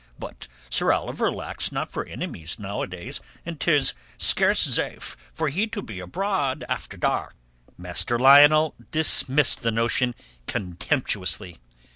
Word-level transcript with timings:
"But 0.17 0.47
Sir 0.71 0.91
Oliver 0.91 1.31
lacks 1.31 1.71
not 1.71 1.91
for 1.91 2.03
enemies 2.07 2.57
nowadays, 2.57 3.19
and 3.45 3.59
'tis 3.59 3.93
scarce 4.17 4.63
zafe 4.67 5.15
for 5.31 5.49
he 5.49 5.67
to 5.67 5.81
be 5.83 5.99
abroad 5.99 6.65
after 6.67 6.97
dark." 6.97 7.35
Master 7.77 8.17
Lionel 8.17 8.73
dismissed 8.89 9.61
the 9.61 9.69
notion 9.69 10.15
contemptuously. 10.47 11.57